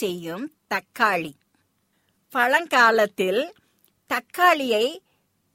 [0.00, 0.44] செய்யும்
[0.74, 1.32] தக்காளி.
[2.32, 3.42] பழங்காலத்தில்
[4.10, 4.86] தக்காளியை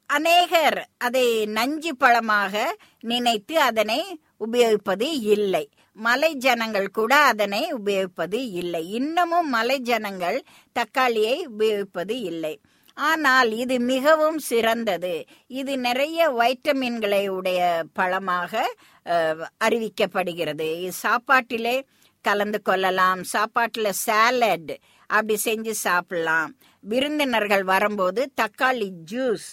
[0.09, 2.53] அநேகர் அதை நஞ்சு பழமாக
[3.11, 3.99] நினைத்து அதனை
[4.45, 5.65] உபயோகிப்பது இல்லை.
[5.97, 8.83] மலை ஜனங்கள் கூட அதனை உபயோகிப்பது இல்லை.
[8.99, 10.37] இன்னமும் மலை ஜனங்கள்
[10.79, 12.53] தக்காளியை உபயோகிப்பது இல்லை.
[12.97, 15.13] ஆனால் இது மிகவும் சிறந்தது.
[15.59, 17.61] இது நிறைய வைட்டமின்களை உடைய
[17.93, 18.63] பழமாக
[19.65, 20.67] அறிவிக்கப்படுகிறது.
[20.83, 21.75] இது சாப்பாட்டிலே
[22.21, 23.23] கலந்து கொள்ளலாம்.
[23.23, 26.55] சாப்பாட்டில் சாலட் அப்படி செஞ்சு சாப்பிடலாம்.
[26.79, 29.49] விருந்தினர்கள் வரும்போது தக்காளி ஜூஸ்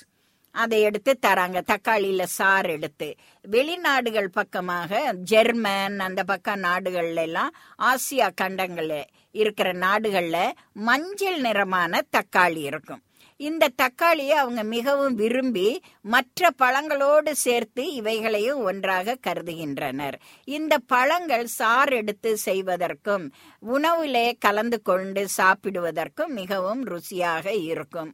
[0.50, 1.60] அதை எடுத்து தராங்க.
[1.72, 3.14] தக்காளியில சாறு எடுத்து.
[3.48, 13.02] வெளிநாடுகள் பக்கமாக ஜெர்மன் அந்த பக்கம் நாடுகள்ல எல்லாம் ஆசியா கண்டங்கள்ல இருக்கிற நாடுகள்ல மஞ்சள் நிறமான தக்காளி இருக்கும்.
[13.38, 20.16] இந்த தக்காளியை அவங்க மிகவும் விரும்பி மற்ற பழங்களோடு சேர்த்து இவைகளையும் ஒன்றாக கருதுகின்றனர்.
[20.44, 28.10] இந்த பழங்கள் சாறு எடுத்து செய்வதற்கும் உணவிலே கலந்து கொண்டு சாப்பிடுவதற்கும் மிகவும் ருசியாக இருக்கும்.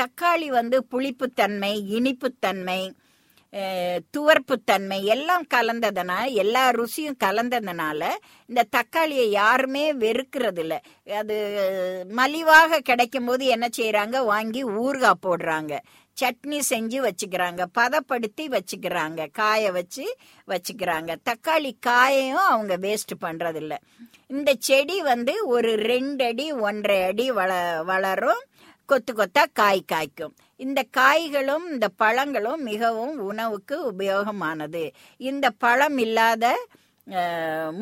[0.00, 2.80] தக்காளி வந்து புளிப்புத்தன்மை இனிப்புத்தன்மை
[4.16, 8.08] துவர்ப்புத்தன்மை எல்லாம் கலந்ததுனால எல்லா ருசியும் கலந்ததுனால
[8.46, 10.80] இந்த தக்காளியை யாருமே வெறுக்கிறது இல்லை
[11.14, 11.36] அது
[12.08, 15.78] மலிவாக கிடைக்கும் போது என்ன செய்யறாங்க வாங்கி ஊறுகாய் போடுறாங்க.
[16.20, 17.64] சட்னி செஞ்சு வச்சுக்கிறாங்க.
[17.72, 19.28] பதப்படுத்தி வச்சுக்கிறாங்க.
[19.32, 20.16] காய வச்சு
[20.46, 21.16] வச்சுக்கிறாங்க.
[21.30, 23.76] தக்காளி காயையும் அவங்க வேஸ்ட் பண்ணுறதில்ல
[24.26, 28.42] இந்த செடி வந்து ஒரு ரெண்டு அடி ஒன்றரை அடி வள வளரும்.
[28.86, 30.34] கொத்து கொத்தா காய் காய்க்கும்.
[30.64, 34.84] இந்த காய்களும் இந்த பழங்களும் மிகவும் உணவுக்கு உபயோகமானது.
[35.30, 36.46] இந்த பழம் இல்லாத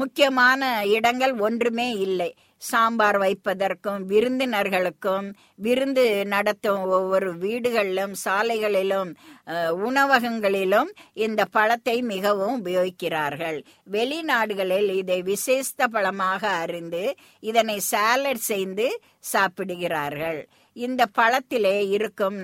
[0.00, 0.62] முக்கியமான
[0.96, 2.28] இடங்கள் ஒன்றுமே இல்லை.
[2.68, 5.26] சாம்பார் வைப்பதற்கும் விருந்தினர்களுக்கும்
[5.64, 9.10] விருந்து நடத்தும் ஒவ்வொரு வீடுகளிலும் சாலைகளிலும்
[9.88, 10.90] உணவகங்களிலும்
[11.26, 13.58] இந்த பழத்தை மிகவும் உபயோகிக்கிறார்கள்.
[13.96, 17.04] வெளிநாடுகளில் இதை விசேஷ பழமாக அறிந்து
[17.50, 18.88] இதனை சாலட் செய்து
[19.32, 20.40] சாப்பிடுகிறார்கள்.
[20.86, 22.40] இந்த பழத்திலே இருக்கும்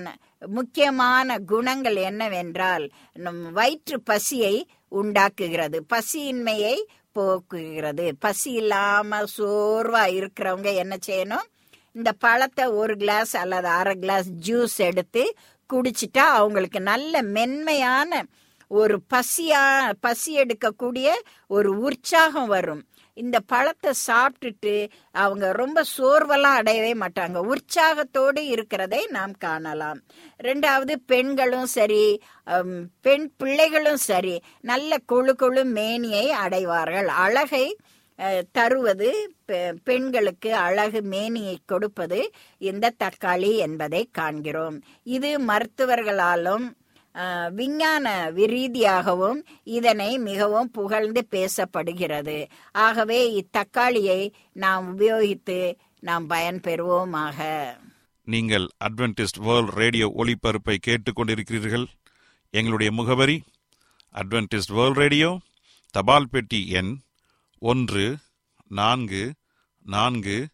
[0.47, 2.85] முக்கியமான குணங்கள் என்னவென்றால்
[3.15, 4.55] நம் வயிற்று பசியை
[4.89, 5.79] உண்டாக்குகிறது.
[5.95, 6.77] பசியின்மையை
[7.15, 8.07] போக்குகிறது.
[8.19, 11.47] பசி இல்லாம சோர்வா இருக்கிறவங்க என்ன செய்யணும்?
[11.93, 15.25] இந்த பழத்தை ஒரு கிளாஸ் அல்லது அரை கிளாஸ் ஜூஸ் எடுத்து
[15.73, 18.25] குடிச்சிட்டா அவங்களுக்கு நல்ல மென்மையான
[18.69, 19.62] ஒரு பசியா
[20.00, 21.09] பசி எடுக்கக்கூடிய
[21.47, 22.83] ஒரு உற்சாகம் வரும்.
[23.14, 27.37] இந்த பழத்தை சாப்பிட்டுட்டு அவங்க ரொம்ப சோர்வெல்லாம் அடையவே மாட்டாங்க.
[27.37, 30.00] உற்சாகத்தோடு இருக்கிறதை நாம் காணலாம்.
[30.42, 32.21] ரெண்டாவது பெண்களும் சரி
[33.00, 37.09] பெண் பிள்ளைகளும் சரி நல்ல கொழு கொழு மேனியை அடைவார்கள்.
[37.09, 37.76] அழகை
[38.52, 44.83] தருவது பெ- பெண்களுக்கு அழகு மேனியை கொடுப்பது இந்த தக்காளி என்பதை காண்கிறோம்.
[45.02, 46.73] இது மருத்துவர்களாலும்
[47.50, 52.49] விஞ்ஞான ரீதியாகவும் இதனை மிகவும் புகழ்ந்து பேசப்படுகிறது.
[52.73, 55.59] ஆகவே இத்தக்காளியை நாம் உபயோகித்து
[56.00, 57.38] நாம் பயன்பெறுவோமாக.
[58.23, 61.87] நீங்கள் அட்வென்டிஸ்ட் வேர்ல்ட் ரேடியோ ஒளிபரப்பை கேட்டுக்கொண்டிருக்கிறீர்கள்.
[62.50, 63.42] எங்களுடைய முகவரி
[64.14, 65.38] அட்வென்டிஸ்ட் வேர்ல்ட் ரேடியோ
[65.90, 66.92] தபால் பெட்டி எண்
[67.59, 68.16] ஒன்று
[68.68, 69.33] நான்கு
[69.85, 70.49] நான்கு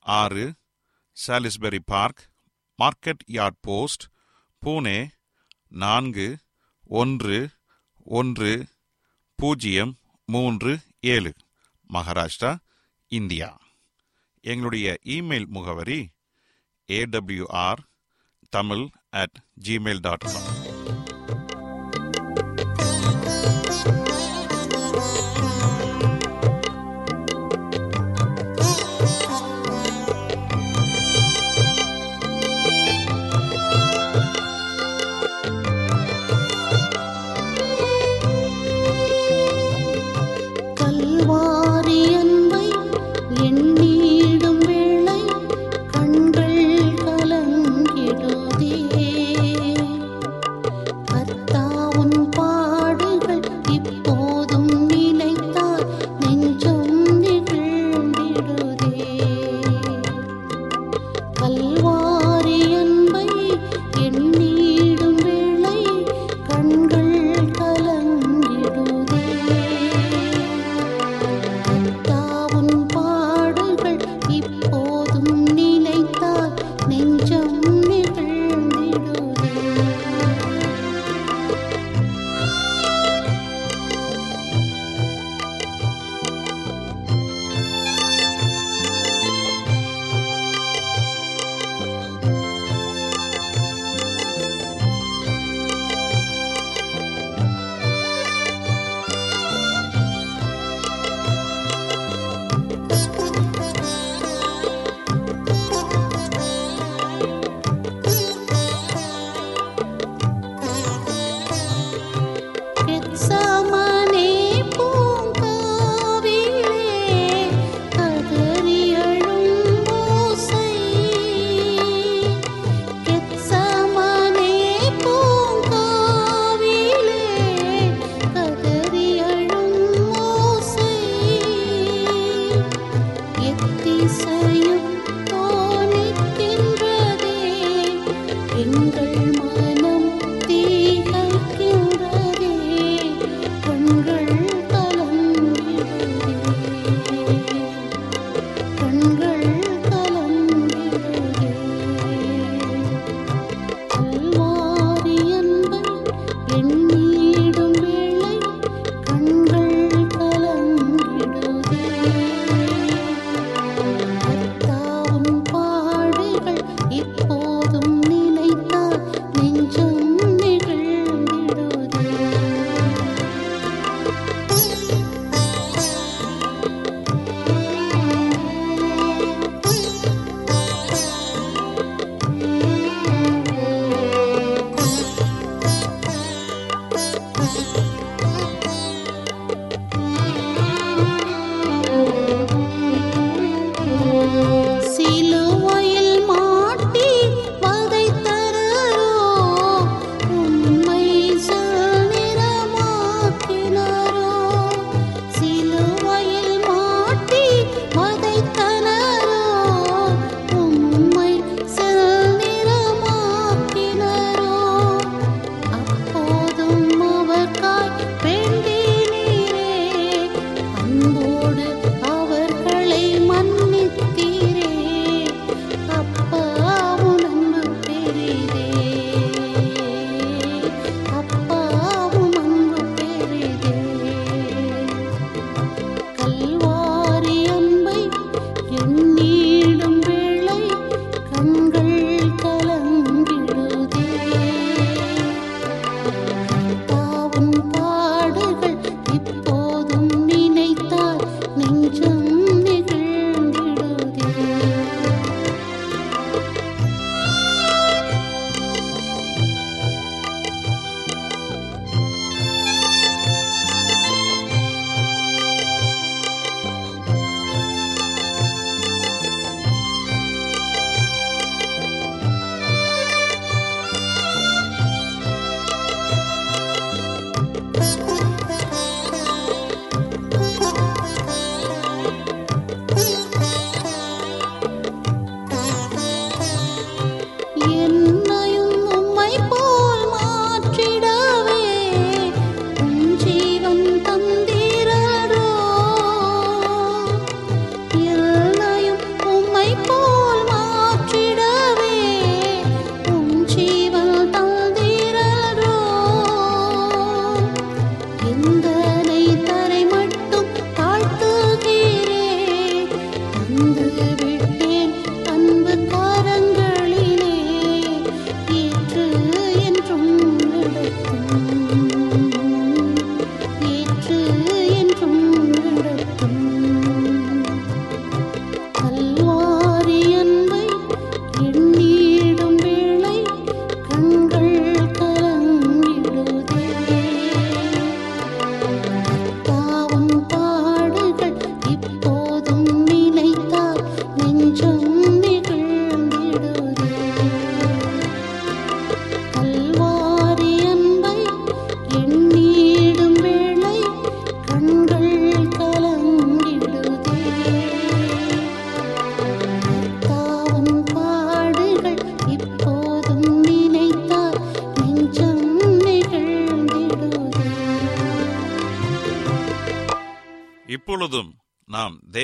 [0.00, 0.52] ஆறு
[1.16, 2.22] Salisbury park
[2.78, 4.04] market yard post
[4.62, 4.98] Pune
[5.72, 6.38] நான்கு
[6.88, 7.50] ஒன்று
[8.04, 8.66] ஒன்று
[9.38, 9.98] பூஜ்ஜியம்
[10.28, 11.32] மூன்று ஏழு.
[11.90, 12.56] மகாராஷ்டிரா
[13.08, 13.60] இந்தியா.
[14.40, 16.00] எங்களுடைய இமெயில் முகவரி
[16.88, 17.82] A W R
[18.50, 20.61] Tamil at Gmail dot com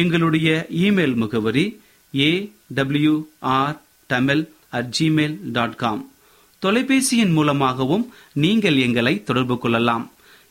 [0.00, 1.66] எங்களுடைய இமெயில் முகவரி
[2.18, 2.30] A
[2.74, 3.14] W
[3.56, 6.02] R Tamil at Gmail dot com
[6.62, 10.04] தொலைபேசியின் மூலமாகவும் நீங்கள் எங்களை தொடர்பு கொள்ளலாம்.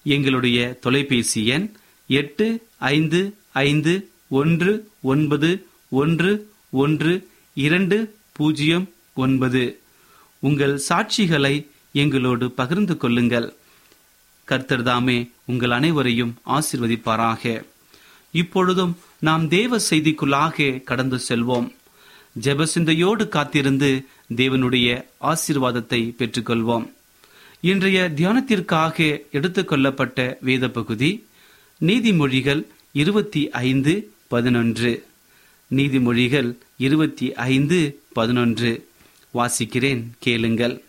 [0.03, 1.67] எங்களுடைய தொலைபேசி எண்
[2.07, 2.48] எட்டு
[2.93, 3.21] ஐந்து
[3.65, 3.93] ஐந்து
[4.39, 5.51] ஒன்று ஒன்பது
[5.89, 6.31] ஒன்று
[6.71, 7.13] ஒன்று
[7.53, 7.98] இரண்டு
[8.31, 9.63] பூஜ்ஜியம் ஒன்பது.
[10.39, 11.55] உங்கள் சாட்சிகளை
[11.92, 13.48] எங்களோடு பகிர்ந்து கொள்ளுங்கள்.
[14.48, 17.63] கர்த்தர்தாமே உங்கள் அனைவரையும் ஆசிர்வதிப்பாராக.
[18.31, 21.75] இப்பொழுதும் நாம் தேவ செய்திக்குள்ளாக கடந்து செல்வோம்.
[22.42, 24.05] ஜெபசிந்தையோடு காத்திருந்து
[24.36, 26.92] தேவனுடைய ஆசீர்வாதத்தை பெற்றுக்கொள்வோம்.
[27.60, 31.25] இன்றைய தியானத்திற்காக எடுத்துக்கொள்ளப்பட்ட வேத பகுதி
[31.81, 35.05] நீதிமொழிகள் இருபத்தி ஐந்து பதினொன்று.
[35.75, 38.88] நீதிமொழிகள் இருபத்தி ஐந்து பதினொன்று.
[39.34, 40.84] வாசிக்கிறேன் கேளுங்கள்.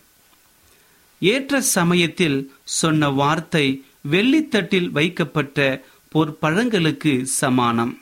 [1.20, 8.01] ஏற்ற சமயத்தில் சொன்ன வார்த்தை வெள்ளித்தட்டில் வைக்கப்பட்ட பொற்பழங்களுக்கு சமானம்.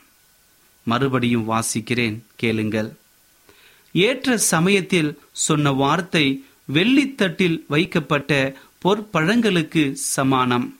[0.83, 2.93] மறுபடியும் வாசிக்கிறேன் கேளுங்கள்.
[3.91, 10.79] ஏற்ற சமயத்தில் சொன்ன வார்த்தை வெள்ளித்தட்டில் வைக்கப்பட்ட பொற்பழங்களுக்கு சமானம்.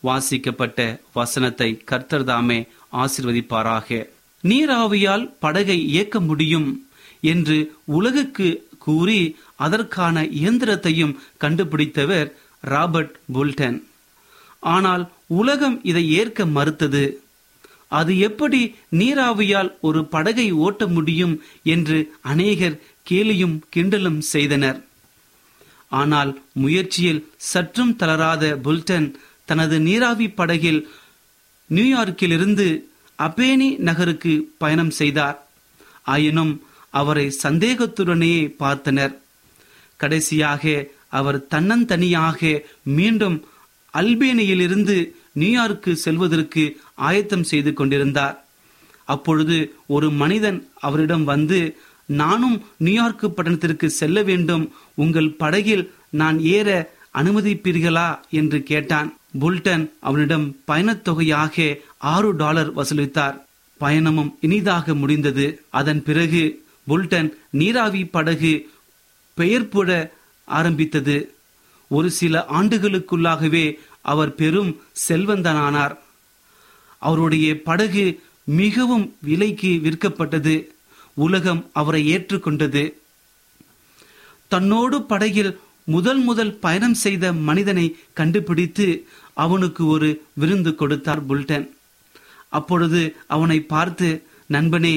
[0.00, 4.08] வாசிக்கப்பட்ட வசனத்தை கர்த்தர்தாமே ஆசிர்வதிப்பாராக.
[4.42, 6.86] நீராவியால் படகை இயக்க முடியும்
[7.20, 12.28] என்று உலகுக்கு கூறி அதற்கான இயந்திரத்தையும் கண்டுபிடித்தவர்
[12.60, 13.78] ராபர்ட் புல்டன்.
[14.60, 17.04] ஆனால் உலகம் இதை ஏற்க மறுத்தது.
[17.98, 18.60] அது எப்படி
[19.00, 21.34] நீராவியால் ஒரு படகை ஓட்ட முடியும்
[21.74, 21.98] என்று
[22.32, 22.76] அநேகர்
[23.10, 24.78] கேலியும் கிண்டலும் செய்தனர்.
[26.00, 26.30] ஆனால்
[26.62, 29.08] முயற்சியில் சற்றும் தளராத புல்டன்
[29.48, 30.80] தனது நீராவி படகில்
[31.70, 32.68] நியூயார்க்கிலிருந்து
[33.18, 35.38] அப்பேனி நகருக்கு பயணம் செய்தார்.
[36.12, 36.54] ஆயினும்
[37.00, 39.14] அவரை சந்தேகத்துடனே பார்த்தனர்.
[40.00, 40.64] கடைசியாக
[41.18, 42.40] அவர் தன்னந்தனியாக
[42.98, 43.36] மீண்டும்
[43.94, 44.96] அல்பேனியிலிருந்து
[45.38, 48.46] நியூயார்க்கு செல்வதற்கு ஆயத்தம் செய்து கொண்டிருந்தார்.
[49.04, 54.72] அப்பொழுது ஒரு மனிதன் அவரிடம் வந்து நானும் நியூயார்க்கு பட்டணத்திற்கு செல்ல வேண்டும்.
[54.94, 58.18] உங்கள் படகில் நான் ஏற அனுமதிப்பீர்களா?
[58.30, 59.18] என்று கேட்டான்.
[59.40, 63.40] புல்டன் அவனிடம் பயணத் தொகையாக ஆறு டாலர் வசூலித்தார்.
[63.80, 65.62] பயணமும் இனிதாக முடிந்தது.
[65.70, 68.70] அதன் பிறகு புல்டன் நீராவி படகு
[69.36, 70.10] பெயர்புட
[70.44, 71.34] ஆரம்பித்தது.
[71.88, 73.74] ஒரு சில ஆண்டுகளுக்குள்ளாகவே
[74.12, 74.70] அவர் பெரும்
[75.06, 75.94] செல்வந்தனானார்.
[77.02, 78.04] அவருடைய படகு
[78.58, 80.54] மிகவும் விலைக்கு விற்கப்பட்டது.
[81.16, 82.84] உலகம் அவரை ஏற்றுக்கொண்டது.
[84.52, 85.52] தன்னோடு படகில்
[85.94, 87.86] முதல் முதல் பயணம் செய்த மனிதனை
[88.18, 88.86] கண்டுபிடித்து
[89.44, 90.08] அவனுக்கு ஒரு
[90.40, 91.66] விருந்து கொடுத்தார் புல்டன்.
[92.58, 93.02] அப்பொழுது
[93.34, 94.08] அவனை பார்த்து
[94.54, 94.96] நண்பனே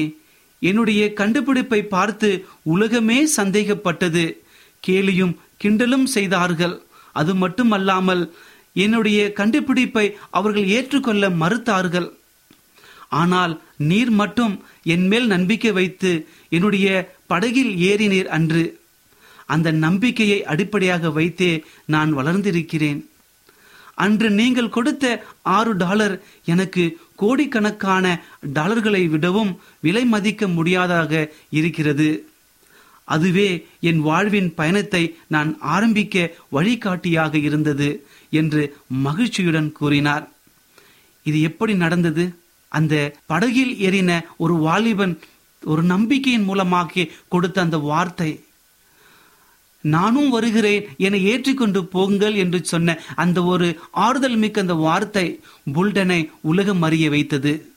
[0.62, 2.28] என்னுடைய கண்டுபிடிப்பை பார்த்து
[2.74, 4.24] உலகமே சந்தேகப்பட்டது.
[4.84, 6.76] கேலியும் கிண்டலும் செய்தார்கள்.
[7.20, 8.22] அது மட்டுமல்லாமல்
[8.84, 10.06] என்னுடைய கண்டுபிடிப்பை
[10.38, 12.08] அவர்கள் ஏற்றுக்கொள்ள மறுத்தார்கள்.
[13.20, 13.52] ஆனால்
[13.90, 14.54] நீர் மட்டும்
[14.94, 16.10] என் மேல் நம்பிக்கை வைத்து
[16.56, 16.88] என்னுடைய
[17.32, 18.64] படகில் ஏறினீர் அன்று.
[19.54, 21.52] அந்த நம்பிக்கையை அடிப்படையாக வைத்தே
[21.94, 23.00] நான் வளர்ந்திருக்கிறேன்.
[24.04, 25.04] அன்று நீங்கள் கொடுத்த
[25.56, 26.14] ஆறு டாலர்
[26.52, 26.84] எனக்கு
[27.22, 28.04] கோடிக்கணக்கான
[28.58, 29.52] டாலர்களை விடவும்
[29.86, 31.12] விலை மதிக்க முடியாதாக
[31.60, 32.10] இருக்கிறது.
[33.08, 33.48] அதுவே
[33.90, 35.02] என் வாழ்வின் பயணத்தை
[35.34, 36.16] நான் ஆரம்பிக்க
[36.56, 37.88] வழிகாட்டியாக இருந்தது.
[38.30, 40.32] என்று மகிழ்ச்சியுடன் கூறினார்.
[41.22, 42.38] இது எப்படி நடந்தது?
[42.68, 45.18] அந்த படகில் ஏறின ஒரு வாலிபன்
[45.62, 48.42] ஒரு நம்பிக்கையின் மூலமாக கொடுத்த அந்த வார்த்தை.
[49.80, 55.40] நானும் வருகிறேன் என ஏற்றிக்கொண்டு போங்கள் என்று சொன்ன அந்த ஒரு ஆறுதல் மிக்க அந்த வார்த்தை
[55.74, 57.72] புல்டனை உலகம் அறிய வைத்தது.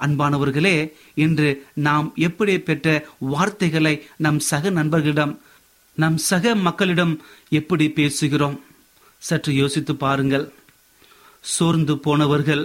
[0.00, 5.40] அன்பானவர்களே இன்று நாம் எப்படி பெற்ற வார்த்தைகளை நம் சக நண்பர்களிடம்
[5.94, 8.58] நம் சக மக்களிடம் எப்படி பேசுகிறோம்?
[9.20, 10.46] சற்று யோசித்து பாருங்கள்.
[11.40, 12.64] சோர்ந்து போனவர்கள்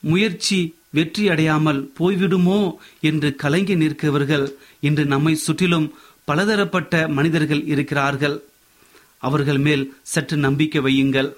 [0.00, 0.58] முயற்சி
[0.90, 2.58] வெற்றி அடையாமல் போய்விடுமோ
[3.00, 4.46] என்று கலங்கி நிற்கிறவர்கள்
[4.80, 5.88] இன்று நம்மை சுற்றிலும்
[6.24, 8.36] பலதரப்பட்ட மனிதர்கள் இருக்கிறார்கள்.
[9.18, 11.30] அவர்கள் மேல் சற்று நம்பிக்கை வையுங்கள்.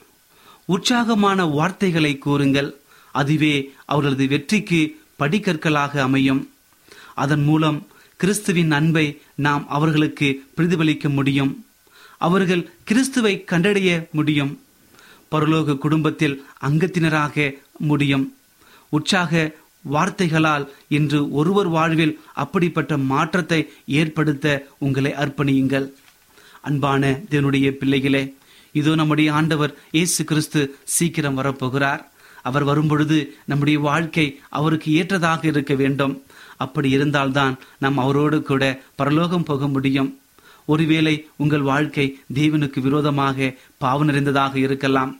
[0.64, 2.70] உற்சாகமான வார்த்தைகளை கூறுங்கள்.
[3.14, 4.80] அதுவே அவர்களது வெற்றிக்கு
[5.18, 6.42] படிக்கற்களாக அமையும்.
[7.14, 7.78] அதன் மூலம்
[8.16, 11.52] கிறிஸ்துவின் அன்பை நாம் அவர்களுக்கு பிரதிபலிக்க முடியும்.
[12.18, 14.52] அவர்கள் கிறிஸ்துவை கண்டடைய முடியும்.
[15.32, 16.36] பரலோக குடும்பத்தில்
[16.68, 17.54] அங்கத்தினராக
[17.90, 18.26] முடியும்.
[18.88, 19.32] உற்சாக
[19.94, 24.46] வார்த்தைகளால் இன்று ஒருவர் வாழ்வில் அப்படிப்பட்ட மாற்றத்தை ஏற்படுத்த
[24.78, 25.86] உங்களை அர்ப்பணியுங்கள்.
[26.62, 28.22] அன்பான தேவனுடைய பிள்ளைகளே
[28.72, 32.02] இதோ நம்முடைய ஆண்டவர் இயேசு கிறிஸ்து சீக்கிரம் வரப்போகிறார்.
[32.42, 36.14] அவர் வரும்பொழுது நம்முடைய வாழ்க்கை அவருக்கு ஏற்றதாக இருக்க வேண்டும்.
[36.56, 38.62] அப்படி இருந்தால்தான் நாம் அவரோடு கூட
[38.94, 40.10] பரலோகம் போக முடியும்.
[40.72, 45.12] ஒருவேளை உங்கள் வாழ்க்கை தேவனுக்கு விரோதமாக பாவ நிறைந்ததாக இருக்கலாம்.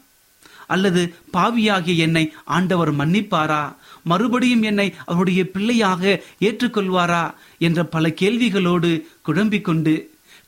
[0.75, 1.03] அல்லது
[1.37, 2.25] பாவியாகிய என்னை
[2.57, 3.63] ஆண்டவர் மன்னிப்பாரா?
[4.11, 6.03] மறுபடியும் என்னை அவருடைய பிள்ளையாக
[6.49, 7.23] ஏற்றுக்கொள்வாரா?
[7.67, 8.91] என்ற பல கேள்விகளோடு
[9.23, 9.95] குழம்பிக் கொண்டு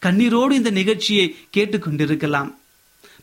[0.06, 2.50] கண்ணீரோடு இந்த நிகழ்ச்சியை கேட்டுக்கொண்டிருக்கலாம்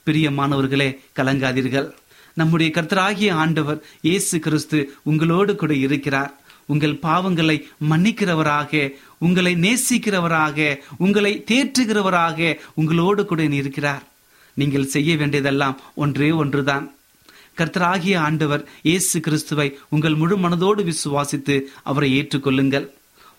[0.06, 1.88] பிரியமானவர்களே கலங்காதீர்கள்.
[2.34, 6.34] நம்முடைய கர்த்தராகிய ஆண்டவர் இயேசு கிறிஸ்து உங்களோடு கூட இருக்கிறார்.
[6.71, 7.58] உங்கள் பாவங்களை
[7.89, 8.82] மன்னிக்கிறவராக
[9.27, 14.03] உங்களை நேசிக்கிறவராக உங்களை தேற்றுகிறவராக உங்களோடு கூட இருக்கிறார்.
[14.60, 16.86] நீங்கள் செய்ய வேண்டியதெல்லாம் ஒன்றே ஒன்றுதான்.
[17.60, 21.56] கர்த்தராகிய ஆண்டவர் இயேசு கிறிஸ்துவை உங்கள் முழு மனதோடு விசுவாசித்து
[21.89, 22.88] அவரை ஏற்றுக்கொள்ளுங்கள்.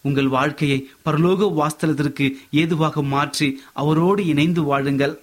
[0.08, 2.26] உங்கள் வாழ்க்கையை பரலோக வாஸ்தலத்திற்கு
[2.62, 3.48] ஏதுவாக மாற்றி
[3.82, 5.14] அவரோடு இணைந்து வாழுங்கள்.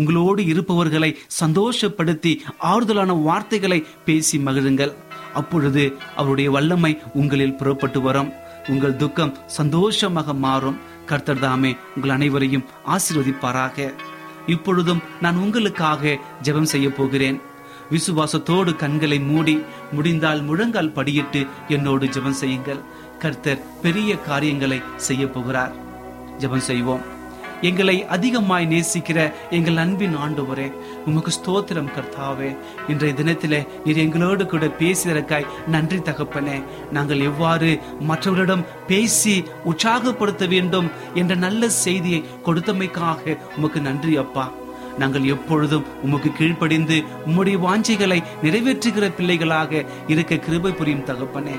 [0.00, 2.32] உங்களோடு இருப்பவர்களை சந்தோஷப்படுத்தி
[2.70, 4.92] ஆறுதலான வார்த்தைகளை பேசி மகிழுங்கள்.
[5.40, 5.84] அப்பொழுது
[6.16, 8.30] அவருடைய வல்லமை உங்களில் புறப்பட்டு வரும்.
[8.68, 10.78] உங்கள் துக்கம் சந்தோஷமாக மாறும்.
[11.06, 13.92] கர்த்தர் தாமே உங்கள் அனைவரையும் ஆசீர்வதிப்பாராக.
[14.46, 17.38] இப்பொழுதும் நான் உங்களுக்காக ஜெபம் செய்ய போகிறேன்.
[17.90, 19.54] விசுவாசத்தோடு கண்களை மூடி
[19.92, 22.80] முடிந்தால் முழங்கால் படியிட்டு என்னோடு ஜெபம் செய்யுங்கள்.
[23.18, 25.72] கர்த்தர் பெரிய காரியங்களை செய்ய போகிறார்.
[26.38, 27.04] ஜெபம் செய்வோம்.
[27.62, 30.72] எங்களை அதிகமாய் நேசிக்கிற எங்கள் அன்பின் ஆண்டவரே
[31.06, 32.56] உமக்கு ஸ்தோத்திரம் கர்த்தாவே.
[32.88, 36.64] இன்றைய தினத்திலே நீர் எங்களோடு கூட பேசியதற்காய் நன்றி தகப்பனே.
[36.92, 44.52] நாங்கள் எவ்வாறு மற்றவர்களிடம் பேசி உற்சாகப்படுத்த வேண்டும் என்ற நல்ல செய்தியை கொடுத்தமைக்காக உமக்கு நன்றி அப்பா.
[44.98, 51.58] நாங்கள் எப்பொழுதும் உமக்கு கீழ்ப்படிந்து உம்முடைய வாஞ்சைகளை நிறைவேற்றுகிற பிள்ளைகளாக இருக்க கிருபை புரியும் தகப்பனே.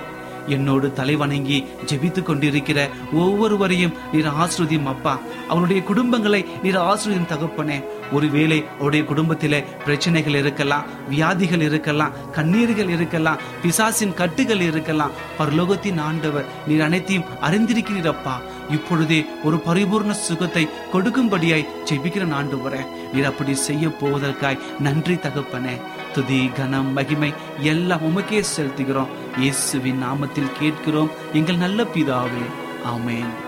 [0.50, 5.20] என்னோடு தலைவணங்கி ஜெபித்துக் கொண்டிருக்கிற ஒவ்வொருவரையும் நீர் ஆசிரியம் அப்பா.
[5.48, 7.84] அவருடைய குடும்பங்களை நீர் ஆசிரியம் தகப்பனே.
[8.12, 15.12] ஒருவேளை அவருடைய குடும்பத்தில் பிரச்சனைகள் இருக்கலாம் வியாதிகள் இருக்கலாம் கண்ணீர்கள் இருக்கலாம் பிசாசின் கட்டுகள் இருக்கலாம்.
[15.40, 18.36] பரலோகத்தின் ஆண்டவர் நீர் அனைத்தையும் அறிந்திருக்கிறீரப்பா
[18.72, 22.82] இப்பொழுதே ஒரு பரிபூர்ண சுகத்தை கொடுக்கும்படியாய் ஜெபிக்கிற ஆண்டவரே.
[23.14, 25.76] நீர் அப்படி செய்ய போவதற்காய் நன்றி தகப்பனே.
[26.14, 29.14] துதி கனம் மகிமை எல்லாம் உமக்கே செலுத்துகிறோம்.
[29.38, 31.12] இயேசுவின் நாமத்தில் கேட்கிறோம்.
[31.34, 32.46] எங்கள் நல்ல பிதாவே
[32.86, 33.48] ஆமேன்.